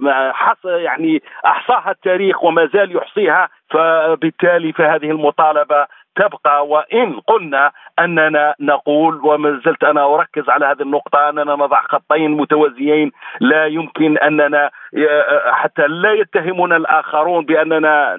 يعني 0.65 1.23
أحصاها 1.47 1.91
التاريخ 1.91 2.45
وما 2.45 2.67
زال 2.67 2.97
يحصيها. 2.97 3.49
فبالتالي 3.71 4.73
فهذه 4.73 5.11
المطالبة 5.11 5.87
تبقى. 6.17 6.67
وإن 6.67 7.21
قلنا 7.27 7.73
أننا 7.99 8.55
نقول 8.61 9.21
وما 9.25 9.61
زلت 9.65 9.85
أنا 9.85 10.15
أركز 10.15 10.49
على 10.49 10.67
هذه 10.67 10.83
النقطة 10.83 11.29
أننا 11.29 11.55
نضع 11.55 11.81
خطين 11.83 12.31
متوازيين 12.31 13.13
لا 13.41 13.67
يمكن 13.67 14.19
أننا 14.19 14.71
حتى 15.53 15.83
لا 15.83 16.13
يتهمنا 16.21 16.77
الآخرون 16.77 17.45
بأننا 17.45 18.17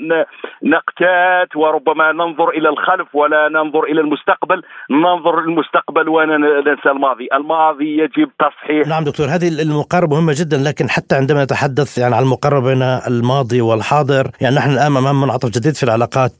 نقتات 0.63 1.55
وربما 1.55 2.11
ننظر 2.11 2.49
إلى 2.49 2.69
الخلف 2.69 3.07
ولا 3.15 3.49
ننظر 3.49 3.83
إلى 3.83 4.01
المستقبل. 4.01 4.61
ننظر 4.91 5.39
المستقبل 5.39 6.09
وننسى 6.09 6.89
الماضي. 6.95 7.27
الماضي 7.33 7.97
يجب 7.97 8.29
تصحيح. 8.39 8.87
نعم 8.87 9.03
دكتور 9.03 9.27
هذه 9.27 9.47
المقاربة 9.61 10.15
مهمة 10.15 10.33
جدا 10.37 10.57
لكن 10.57 10.89
حتى 10.89 11.15
عندما 11.15 11.43
نتحدث 11.43 11.97
يعني 11.97 12.15
عن 12.15 12.23
المقاربة 12.23 12.67
بين 12.67 12.81
الماضي 12.83 13.61
والحاضر 13.61 14.27
يعني 14.41 14.55
نحن 14.55 14.69
الآن 14.69 14.97
أمام 14.97 15.21
منعطف 15.21 15.49
جديد 15.49 15.75
في 15.75 15.83
العلاقات 15.83 16.31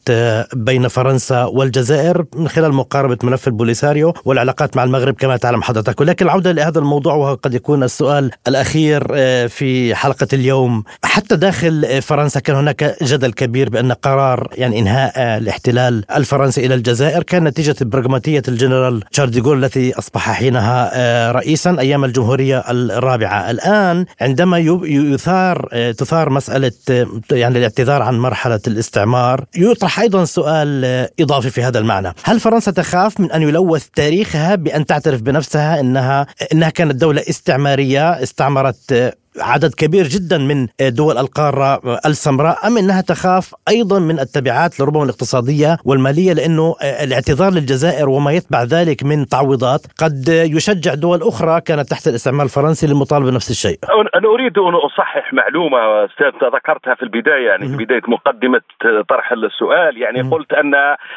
بين 0.55 0.87
فرنسا 0.87 1.45
والجزائر 1.45 2.23
من 2.35 2.47
خلال 2.47 2.73
مقاربة 2.73 3.17
ملف 3.23 3.47
البوليساريو 3.47 4.13
والعلاقات 4.25 4.77
مع 4.77 4.83
المغرب 4.83 5.13
كما 5.13 5.37
تعلم 5.37 5.61
حضرتك. 5.61 6.01
ولكن 6.01 6.25
العودة 6.25 6.51
لهذا 6.51 6.79
الموضوع 6.79 7.13
وهو 7.13 7.35
قد 7.35 7.53
يكون 7.53 7.83
السؤال 7.83 8.31
الأخير 8.47 9.01
في 9.47 9.95
اليوم. 10.33 10.83
حتى 11.03 11.35
داخل 11.35 12.01
فرنسا 12.01 12.39
كان 12.39 12.55
هناك 12.55 12.95
جدل 13.03 13.33
كبير 13.33 13.69
بأن 13.69 13.91
قرار 13.91 14.47
يعني 14.53 14.79
إنهاء 14.79 15.37
الاحتلال 15.37 16.03
الفرنسي 16.15 16.65
إلى 16.65 16.75
الجزائر 16.75 17.23
كان 17.23 17.43
نتيجة 17.43 17.75
براغماتية 17.81 18.41
الجنرال 18.47 19.03
تشارل 19.11 19.31
ديغول 19.31 19.57
الذي 19.57 19.93
أصبح 19.93 20.31
حينها 20.31 20.91
آه، 20.93 21.31
رئيسا 21.31 21.75
أيام 21.79 22.05
الجمهورية 22.05 22.63
الرابعة. 22.69 23.51
الآن 23.51 24.05
عندما 24.21 24.57
يثار 24.83 25.69
آه، 25.73 25.91
تثار 25.91 26.29
مسألة 26.29 26.71
آه، 26.89 27.07
يعني 27.31 27.57
الاعتذار 27.57 28.01
عن 28.01 28.19
مرحلة 28.19 28.59
الاستعمار 28.67 29.45
يطرح 29.55 29.99
أيضا 29.99 30.25
سؤال 30.25 30.85
إضافي 31.19 31.49
في 31.49 31.63
هذا 31.63 31.79
المعنى. 31.79 32.13
هل 32.23 32.39
فرنسا 32.39 32.71
تخاف 32.71 33.19
من 33.19 33.31
أن 33.31 33.41
يلوث 33.41 33.85
تاريخها 33.95 34.55
بأن 34.55 34.85
تعترف 34.85 35.21
بنفسها 35.21 35.79
أنها 35.79 36.27
إنها 36.53 36.69
كانت 36.69 36.95
دولة 36.95 37.23
استعمارية 37.29 38.23
استعمرت 38.23 39.13
عدد 39.39 39.73
كبير 39.77 40.03
جدا 40.03 40.37
من 40.37 40.67
دول 40.81 41.17
القارة 41.17 41.81
السمراء 42.05 42.67
أم 42.67 42.77
أنها 42.77 43.01
تخاف 43.01 43.53
أيضا 43.69 43.99
من 43.99 44.19
التبعات 44.19 44.79
لربما 44.79 45.03
الاقتصادية 45.03 45.77
والمالية؟ 45.85 46.33
لأنه 46.33 46.75
الاعتذار 47.03 47.51
للجزائر 47.51 48.09
وما 48.09 48.31
يتبع 48.31 48.63
ذلك 48.63 49.03
من 49.03 49.25
تعويضات 49.25 49.81
قد 50.03 50.27
يشجع 50.27 50.93
دول 50.93 51.19
أخرى 51.21 51.61
كانت 51.61 51.89
تحت 51.89 52.07
الاستعمار 52.07 52.45
الفرنسي 52.45 52.87
للمطالبة 52.87 53.31
بنفس 53.31 53.49
الشيء. 53.51 53.79
أنا 54.15 54.27
أريد 54.27 54.57
أن 54.57 54.75
أصحح 54.75 55.33
معلومة 55.33 56.05
أستاذ 56.05 56.49
ذكرتها 56.55 56.95
في 56.95 57.03
البداية 57.03 57.47
يعني 57.47 57.67
في 57.67 57.75
بداية 57.85 58.01
مقدمة 58.07 58.61
طرح 59.09 59.31
السؤال. 59.31 59.97
يعني 59.97 60.21
قلت 60.21 60.53
أن 60.53 60.73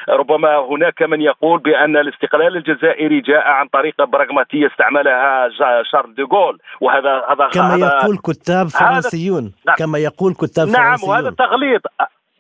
ربما 0.09 0.59
هناك 0.71 1.03
من 1.03 1.21
يقول 1.21 1.59
بأن 1.59 1.97
الاستقلال 1.97 2.57
الجزائري 2.57 3.21
جاء 3.21 3.49
عن 3.49 3.67
طريقة 3.69 4.05
براغماتية 4.05 4.67
استعملها 4.67 5.49
شارل 5.93 6.15
ديغول 6.15 6.59
وهذا 6.81 7.23
هذا 7.31 7.49
كما 7.53 7.77
يقول 7.77 8.10
يقول 8.11 8.35
كتاب 8.35 8.67
فرنسيون 8.67 9.53
نعم. 9.67 9.77
كما 9.77 9.99
يقول 9.99 10.35
كتاب 10.35 10.69
نعم 10.69 10.75
فرنسيون. 10.75 11.11
نعم 11.11 11.25
وهذا 11.25 11.31
تغليط. 11.31 11.83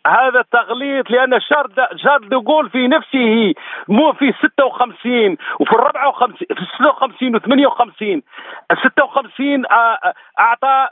هذا 0.06 0.44
تغليط 0.52 1.11
لأن 1.11 1.40
شارل 1.40 2.28
دوغول 2.28 2.70
في 2.70 2.88
نفسه 2.88 3.54
مو 3.88 4.12
في 4.12 4.33
56 4.42 5.37
وفي 5.61 5.72
54 5.72 6.37
في 6.37 6.66
56 6.78 7.37
و 7.37 7.38
58 7.38 8.22
ال 8.70 8.76
56 8.85 9.64
أعطى 10.38 10.88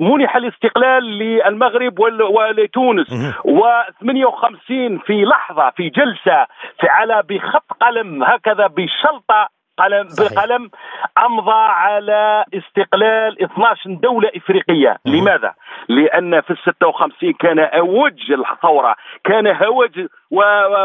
منح 0.00 0.36
الاستقلال 0.36 1.04
للمغرب 1.18 1.98
ولتونس. 1.98 3.12
و 3.44 3.60
58 4.00 4.98
في 4.98 5.24
لحظة 5.24 5.70
في 5.76 5.88
جلسة 5.88 6.46
في 6.80 6.86
على 6.88 7.22
بخط 7.28 7.72
قلم 7.80 8.22
هكذا 8.22 8.66
بشلطة 8.66 9.55
قلم 9.78 10.08
صحيح. 10.08 10.32
بقلم 10.32 10.70
أمضى 11.18 11.52
على 11.68 12.44
استقلال 12.54 13.42
12 13.42 13.94
دولة 13.94 14.30
إفريقية 14.36 14.98
مم. 15.06 15.14
لماذا 15.14 15.54
لأن 15.88 16.40
في 16.40 16.50
ال 16.50 16.58
56 16.64 17.32
كان 17.32 17.58
أوج 17.58 18.32
الثورة 18.32 18.96
كان 19.24 19.46
هوج 19.46 20.06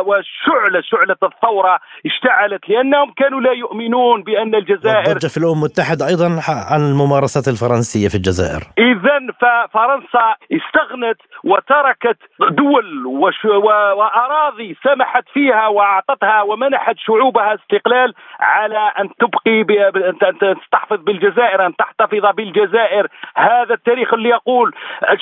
وشعلة 0.06 0.82
شعلة 0.82 1.16
الثورة 1.24 1.80
اشتعلت 2.06 2.70
لأنهم 2.70 3.14
كانوا 3.18 3.42
لا 3.42 3.52
يؤمنون 3.52 4.24
بأن 4.24 4.56
الجزائر 4.56 5.20
في 5.20 5.38
الأمم 5.38 5.62
المتحدة 5.62 6.08
أيضا 6.08 6.26
عن 6.72 6.82
الممارسات 6.92 7.48
الفرنسية 7.48 8.08
في 8.08 8.16
الجزائر. 8.16 8.62
إذا 8.78 9.20
ففرنسا 9.42 10.36
استغنت 10.52 11.20
وتركت 11.44 12.18
دول 12.40 13.06
وش 13.06 13.46
وأراضي 13.46 14.78
سمحت 14.84 15.24
فيها 15.34 15.68
وأعطتها 15.68 16.42
ومنحت 16.42 16.96
شعوبها 16.98 17.56
استقلال 17.56 18.14
على 18.40 18.92
أن 19.00 19.10
تبقي 19.20 19.62
أن 20.10 20.56
تحتفظ 20.72 21.04
بالجزائر 21.04 21.66
أن 21.66 21.76
تحتفظ 21.76 22.36
بالجزائر. 22.36 23.08
هذا 23.36 23.74
التاريخ 23.74 24.14
اللي 24.14 24.30
يقول 24.30 24.74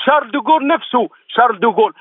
شارل 0.06 0.32
دوغول 0.32 0.68
نفسه. 0.68 1.10
شارل 1.28 1.60
دوغول 1.60 1.94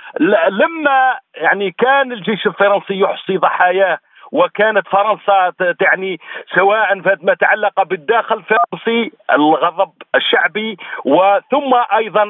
لما 0.51 1.19
يعني 1.35 1.71
كان 1.71 2.13
الجيش 2.13 2.47
الفرنسي 2.47 2.99
يحصي 3.01 3.37
ضحاياه 3.37 3.99
وكانت 4.33 4.89
فرنسا 4.89 5.53
تعني 5.81 6.21
سواء 6.55 6.95
ما 7.23 7.35
تعلق 7.35 7.83
بالداخل 7.83 8.37
الفرنسي 8.37 9.13
الغضب 9.33 9.91
الشعبي 10.15 10.77
وثم 11.05 11.75
أيضا 11.97 12.23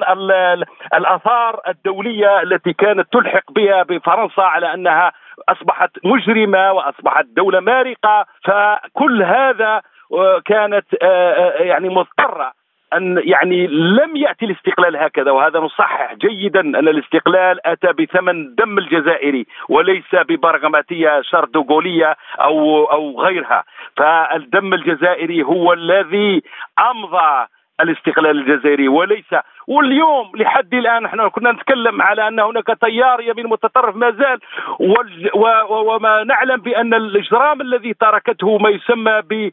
الآثار 0.95 1.61
الدولية 1.69 2.43
التي 2.43 2.73
كانت 2.73 3.13
تلحق 3.13 3.53
بها 3.53 3.83
بفرنسا 3.83 4.41
على 4.41 4.75
أنها 4.75 5.13
أصبحت 5.49 5.91
مجرمة 6.05 6.73
وأصبحت 6.73 7.25
دولة 7.37 7.61
مارقة. 7.61 8.27
فكل 8.45 9.23
هذا 9.23 9.83
آه، 10.13 10.43
كانت 10.45 10.87
آه، 11.03 11.33
آه، 11.33 11.63
يعني 11.63 11.89
مضطرة 11.89 12.53
أن 12.95 13.21
يعني 13.25 13.67
لم 13.67 14.17
يأتي 14.17 14.45
الاستقلال 14.45 14.97
هكذا 14.97 15.31
وهذا 15.31 15.61
نصحح 15.61 16.15
جيدا 16.15 16.61
أن 16.61 16.89
الاستقلال 16.89 17.67
أتى 17.67 17.93
بثمن 17.93 18.55
دم 18.55 18.79
الجزائري 18.79 19.47
وليس 19.69 20.15
ببرغماتية 20.15 21.21
شردوغوليه 21.23 22.17
أو 22.41 22.85
أو 22.85 23.21
غيرها. 23.21 23.65
فالدم 23.97 24.75
الجزائري 24.75 25.43
هو 25.43 25.73
الذي 25.73 26.43
أمضى 26.91 27.47
الاستقلال 27.81 28.39
الجزائري 28.39 28.89
وليس. 28.89 29.35
واليوم 29.67 30.33
لحد 30.37 30.75
الآن 30.75 31.05
إحنا 31.05 31.29
كنا 31.29 31.53
نتكلم 31.53 32.03
على 32.03 32.29
أن 32.29 32.41
هناك 32.41 32.67
تيار 32.81 33.21
يمين 33.21 33.47
متطرف 33.47 33.97
ما 33.97 34.11
زال 34.11 34.39
وما 35.71 36.25
نعلم 36.25 36.57
بأن 36.57 36.95
الإجرام 36.95 37.61
الذي 37.61 37.95
تركته 37.95 38.59
ما 38.59 38.69
يسمى 38.71 39.23
ب 39.31 39.51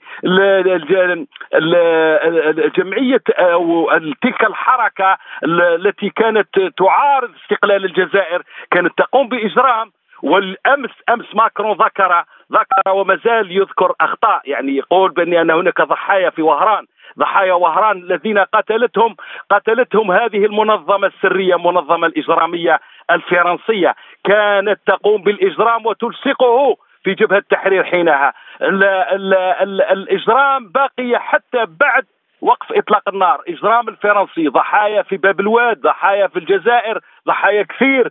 جمعيه 2.78 3.22
أو 3.30 3.92
تلك 4.22 4.44
الحركة 4.44 5.18
التي 5.44 6.10
كانت 6.10 6.60
تعارض 6.78 7.32
استقلال 7.44 7.86
الجزائر 7.86 8.42
كانت 8.72 8.98
تقوم 8.98 9.30
بإجرام. 9.30 9.92
والأمس 10.24 10.90
أمس 11.10 11.36
ماكرون 11.36 11.78
ذكر 11.78 12.24
ذكر 12.52 12.92
وما 12.92 13.20
زال 13.26 13.52
يذكر 13.52 13.94
أخطاء. 14.02 14.42
يعني 14.46 14.76
يقول 14.76 15.12
بأن 15.12 15.52
هناك 15.52 15.82
ضحايا 15.82 16.30
في 16.30 16.42
وهران. 16.42 16.86
ضحايا 17.20 17.54
وهران 17.54 17.98
الذين 17.98 18.40
قتلتهم 18.40 19.16
قتلتهم 19.50 20.12
هذه 20.12 20.46
المنظمة 20.46 21.08
السرية 21.08 21.56
المنظمة 21.56 22.08
الإجرامية 22.08 22.80
الفرنسية. 23.12 23.96
كانت 24.24 24.80
تقوم 24.86 25.22
بالإجرام 25.24 25.86
وتلصقه 25.86 26.78
في 27.04 27.14
جبهة 27.14 27.38
التحرير 27.38 27.84
حينها. 27.84 28.34
ال 28.62 28.84
ال 28.84 29.34
ال 29.34 29.82
الإجرام 29.82 30.72
باقي 30.72 31.20
حتى 31.20 31.66
بعد 31.80 32.06
وقف 32.46 32.72
إطلاق 32.72 33.10
النار 33.10 33.42
إجرام 33.48 33.90
الفرنسي 33.90 34.48
ضحايا 34.48 35.02
في 35.02 35.18
باب 35.18 35.40
الواد 35.40 35.82
ضحايا 35.82 36.28
في 36.28 36.40
الجزائر 36.40 37.00
ضحايا 37.28 37.64
كثير 37.64 38.10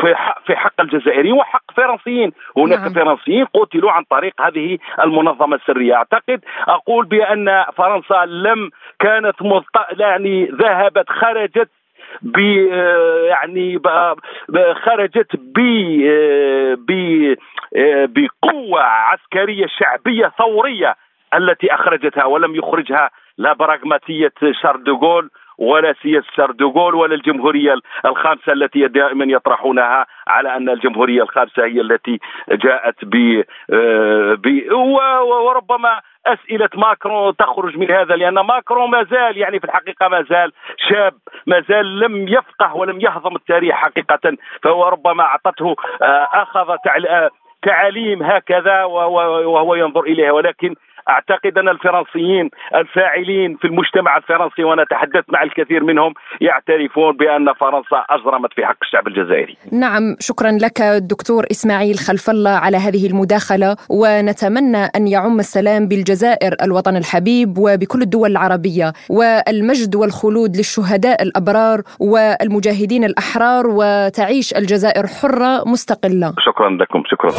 في 0.00 0.14
حق, 0.14 0.46
في 0.46 0.56
حق 0.56 0.80
الجزائريين 0.80 1.34
وحق 1.34 1.70
فرنسيين. 1.76 2.32
هناك 2.56 2.78
نعم. 2.80 2.92
فرنسيين 2.92 3.44
قتلوا 3.44 3.92
عن 3.92 4.02
طريق 4.10 4.32
هذه 4.40 4.78
المنظمة 5.04 5.56
السرية. 5.56 5.94
أعتقد 5.94 6.40
أقول 6.68 7.06
بأن 7.06 7.64
فرنسا 7.76 8.24
لم 8.26 8.70
كانت 8.98 9.42
مست... 9.42 9.76
يعني 9.98 10.44
ذهبت 10.44 11.10
خرجت 11.10 11.68
ب 12.22 12.38
يعني 13.28 13.78
خرجت 14.84 15.36
ب 15.36 15.58
ب 16.88 16.90
بقوة 18.16 18.82
عسكرية 18.82 19.66
شعبية 19.66 20.32
ثورية. 20.38 20.96
التي 21.36 21.74
أخرجتها 21.74 22.24
ولم 22.24 22.54
يخرجها 22.54 23.10
لا 23.38 23.52
براغماتية 23.52 24.32
شارل 24.62 24.84
دوغول 24.84 25.30
ولا 25.58 25.94
سياسه 26.02 26.26
شارل 26.36 26.56
دوغول 26.56 26.94
ولا 26.94 27.14
الجمهورية 27.14 27.74
الخامسة 28.04 28.52
التي 28.52 28.88
دائما 28.88 29.24
يطرحونها 29.24 30.06
على 30.28 30.56
أن 30.56 30.68
الجمهورية 30.68 31.22
الخامسة 31.22 31.64
هي 31.64 31.80
التي 31.80 32.20
جاءت 32.48 33.04
ب 33.04 33.42
وربما 35.22 36.00
أسئلة 36.26 36.68
ماكرون 36.74 37.36
تخرج 37.36 37.78
من 37.78 37.90
هذا 37.90 38.16
لأن 38.16 38.34
ماكرون 38.34 38.90
ما 38.90 39.04
زال 39.04 39.38
يعني 39.38 39.60
في 39.60 39.64
الحقيقة 39.64 40.08
ما 40.08 40.22
زال 40.22 40.52
شاب 40.88 41.14
ما 41.46 41.60
زال 41.68 41.98
لم 41.98 42.28
يفقه 42.28 42.76
ولم 42.76 43.00
يهضم 43.00 43.36
التاريخ 43.36 43.74
حقيقة 43.74 44.36
فهو 44.62 44.88
ربما 44.88 45.22
أعطته 45.22 45.76
آه، 46.02 46.28
أخذ 46.32 46.76
تعاليم 47.62 48.22
هكذا 48.22 48.84
وهو 48.84 49.74
ينظر 49.74 50.00
إليها 50.00 50.32
ولكن 50.32 50.74
أعتقد 51.08 51.58
أن 51.58 51.68
الفرنسيين 51.68 52.50
الفاعلين 52.74 53.56
في 53.56 53.66
المجتمع 53.66 54.16
الفرنسي 54.16 54.64
وأنا 54.64 54.84
تحدثت 54.90 55.24
مع 55.28 55.42
الكثير 55.42 55.84
منهم 55.84 56.14
يعترفون 56.40 57.16
بأن 57.16 57.52
فرنسا 57.60 58.04
أجرمت 58.10 58.52
في 58.52 58.66
حق 58.66 58.76
الشعب 58.82 59.06
الجزائري. 59.06 59.56
نعم 59.72 60.16
شكرا 60.20 60.50
لك 60.50 60.82
دكتور 60.82 61.44
إسماعيل 61.50 61.94
خلف 61.98 62.30
الله 62.30 62.50
على 62.50 62.76
هذه 62.76 63.06
المداخلة 63.06 63.76
ونتمنى 63.90 64.84
أن 64.96 65.08
يعم 65.08 65.38
السلام 65.38 65.88
بالجزائر 65.88 66.52
الوطن 66.62 66.96
الحبيب 66.96 67.58
وبكل 67.58 68.02
الدول 68.02 68.30
العربية 68.30 68.92
والمجد 69.10 69.96
والخلود 69.96 70.56
للشهداء 70.56 71.22
الأبرار 71.22 71.78
والمجاهدين 72.00 73.04
الأحرار 73.04 73.64
وتعيش 73.66 74.54
الجزائر 74.56 75.06
حرة 75.06 75.62
مستقلة. 75.66 76.32
شكرا 76.46 76.70
لكم 76.70 77.02
شكرا. 77.06 77.30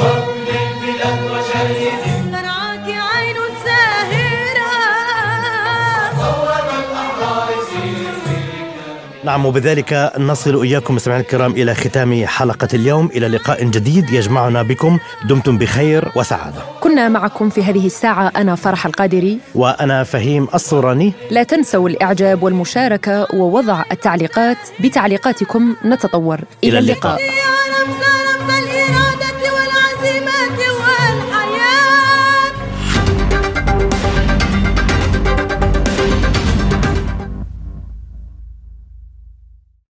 نعم 9.26 9.46
وبذلك 9.46 10.12
نصل 10.18 10.62
إياكم 10.62 10.96
مستمعينا 10.96 11.24
الكرام 11.24 11.52
إلى 11.52 11.76
ختام 11.76 12.26
حلقة 12.26 12.68
اليوم. 12.74 13.10
إلى 13.16 13.28
لقاء 13.28 13.64
جديد 13.64 14.10
يجمعنا 14.10 14.62
بكم. 14.62 15.00
دمتم 15.30 15.58
بخير 15.58 16.12
وسعادة. 16.16 16.62
كنا 16.80 17.10
معكم 17.10 17.50
في 17.50 17.64
هذه 17.64 17.86
الساعة 17.86 18.32
أنا 18.36 18.56
فرح 18.56 18.86
القادري. 18.86 19.40
وأنا 19.56 20.04
فهيم 20.04 20.48
الصوراني. 20.54 21.14
لا 21.32 21.44
تنسوا 21.44 21.90
الإعجاب 21.90 22.44
والمشاركة 22.44 23.28
ووضع 23.34 23.84
التعليقات. 23.92 24.58
بتعليقاتكم 24.80 25.76
نتطور. 25.86 26.40
إلى 26.64 26.80
اللقاء, 26.80 27.20
اللقاء. 27.22 27.46